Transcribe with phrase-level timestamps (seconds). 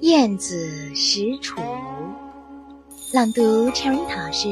[0.00, 1.60] 燕子使楚，
[3.12, 4.48] 朗读 Cherry 老师。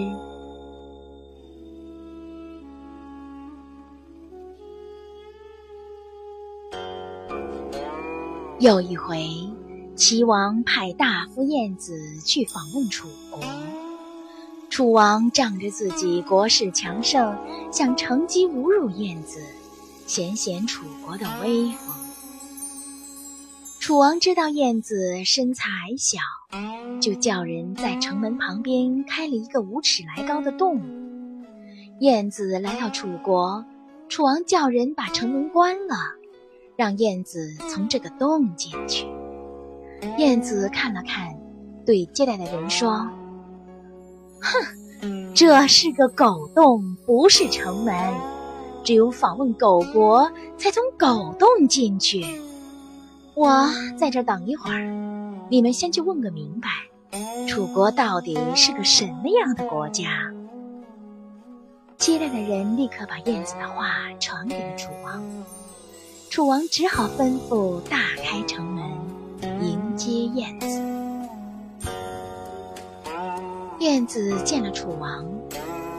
[8.59, 9.27] 有一回，
[9.97, 13.41] 齐王派大夫晏子去访问楚国。
[14.69, 17.35] 楚王仗着自己国势强盛，
[17.73, 19.41] 想乘机侮辱晏子，
[20.07, 22.08] 显显楚国的威风。
[23.81, 26.19] 楚王知道晏子身材矮小，
[27.01, 30.81] 就叫人在城门旁边开了一个五尺来高的洞。
[32.01, 33.65] 晏子来到楚国，
[34.09, 35.95] 楚王叫人把城门关了。
[36.77, 39.07] 让燕子从这个洞进去。
[40.17, 41.37] 燕子看了看，
[41.85, 43.09] 对接待的人说
[44.41, 47.95] ：“哼，这是个狗洞，不是城门。
[48.85, 52.25] 只有访问狗国，才从狗洞进去。
[53.39, 54.83] 我在这等一会儿，
[55.49, 56.69] 你们先去问个明白，
[57.47, 60.33] 楚国到底是个什么样的国家？”
[61.97, 63.87] 接待的人立刻把燕子的话
[64.19, 65.23] 传给了楚王。
[66.29, 68.85] 楚王只好吩咐大开城门
[69.63, 70.67] 迎接燕子。
[73.79, 75.25] 燕子见了楚王，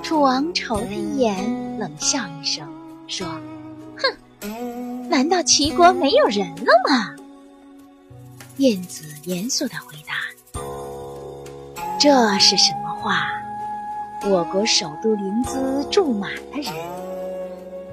[0.04, 2.67] 楚王瞅了他一眼，冷笑一声，
[3.08, 3.26] 说
[4.42, 7.16] ：“哼，难道齐国没有人了吗？”
[8.60, 10.60] 燕子严肃地回答
[11.98, 13.30] ：“这是什么话？
[14.30, 16.74] 我国首都临淄住满了人。”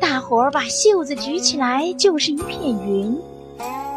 [0.01, 3.15] 大伙儿把袖子举起来，就是一片云；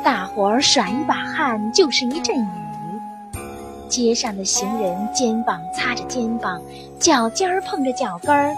[0.04, 2.48] 大伙儿甩一把汗，就是一阵雨。
[3.90, 6.62] 街上的行人肩膀擦着肩膀，
[7.00, 8.54] 脚尖儿碰着脚跟儿。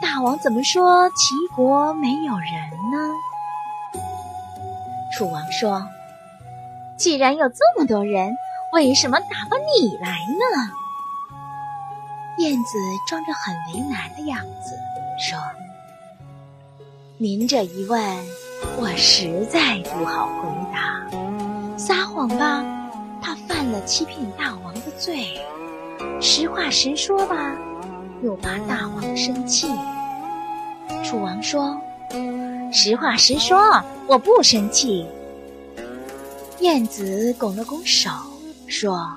[0.00, 2.52] 大王怎么说齐国没有人
[2.92, 4.00] 呢？
[5.12, 5.84] 楚王说
[7.00, 8.36] ：“既然有这么多人，
[8.74, 10.70] 为什么打发你来呢？”
[12.36, 14.74] 燕子装着很为难的样子
[15.18, 15.38] 说。
[17.16, 17.98] 您这一问，
[18.76, 21.78] 我实在不好回答。
[21.78, 22.62] 撒谎吧，
[23.22, 25.16] 他犯了欺骗大王的罪；
[26.20, 27.56] 实话实说吧，
[28.22, 29.72] 又怕大王生气。
[31.02, 31.80] 楚王说
[32.70, 35.06] ：“实话实说，我不生气。”
[36.60, 38.10] 燕子拱了拱手，
[38.66, 39.10] 说：“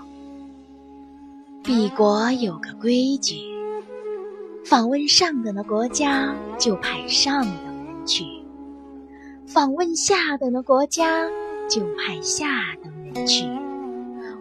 [1.61, 3.35] 敝国有个规矩，
[4.65, 8.23] 访问上等的国家，就派上等人。”去
[9.45, 11.29] 访问下等的国家，
[11.69, 12.47] 就派下
[12.81, 13.45] 等人去。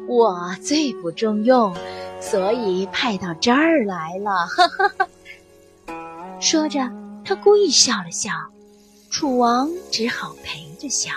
[0.08, 1.74] 我最不中用，
[2.20, 4.46] 所以派到这儿来了。
[4.46, 5.08] 呵呵呵。
[6.40, 6.88] 说着，
[7.24, 8.30] 他故意笑了笑，
[9.10, 11.10] 楚王只好陪着笑。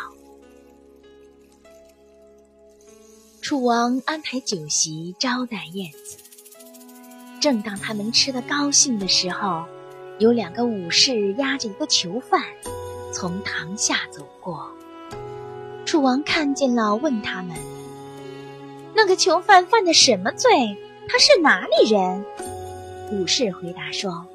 [3.47, 6.17] 楚王安排酒席招待燕子，
[7.39, 9.65] 正当他们吃得高兴的时候。
[10.17, 12.41] 有两个武士押着一个囚犯，
[13.13, 14.71] 从堂下走过。
[15.85, 17.55] 楚王看见了，问他们
[18.95, 20.75] ：“那个囚犯犯的什么罪？
[21.07, 22.25] 他是哪里人？”
[23.13, 24.25] 武士回答说：“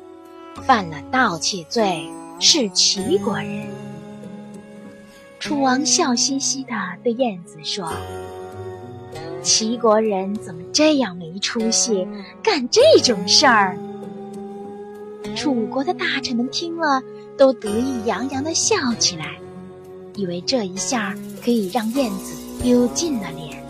[0.65, 3.67] 犯了盗窃罪，是齐国人。”
[5.41, 7.93] 楚王笑嘻嘻地对燕子说
[9.43, 12.07] ：“齐国人怎么这样没出息，
[12.43, 13.77] 干这种事儿？”
[15.37, 17.03] 楚国的大臣们听了，
[17.37, 19.37] 都得意洋洋地笑起来，
[20.15, 21.15] 以为这一下
[21.45, 23.61] 可以让燕子丢尽了脸。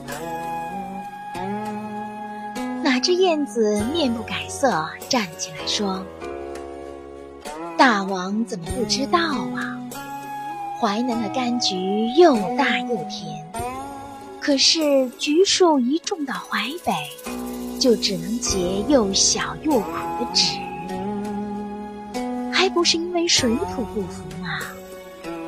[2.82, 6.02] 哪知燕子面不改色，站起来说
[7.76, 9.78] ：“大王怎么不知道啊？
[10.80, 13.46] 淮南的柑橘又大又甜，
[14.40, 16.92] 可是橘树一种到淮北，
[17.78, 20.56] 就只能结又小又苦的籽。”
[22.52, 24.60] 还不是因为水土不服吗？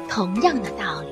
[0.08, 1.08] 同样的道理，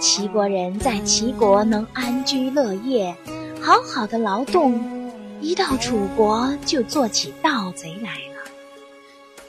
[0.00, 3.14] 齐国人在齐国能安居乐业，
[3.60, 8.50] 好好的劳动，一到楚国就做起盗贼来了。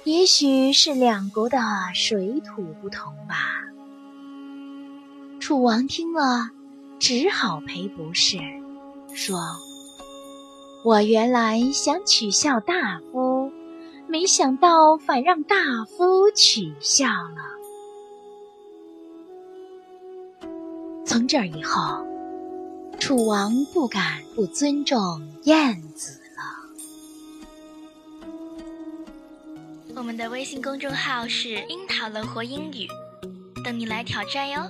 [0.03, 1.57] 也许是两国的
[1.94, 3.35] 水土不同吧。
[5.39, 6.50] 楚王听了，
[7.03, 8.38] 只好赔不是，
[9.13, 9.38] 说
[10.85, 13.51] ：“我原来想取笑大夫。”
[14.07, 17.44] 没想到反让大夫取笑了。
[21.05, 22.05] 从这以后，
[23.01, 26.41] 楚王不敢不尊重晏子了。
[29.94, 32.88] 我们的微信公众号是“樱桃乐活英语”，
[33.61, 34.61] 等你来挑战哟。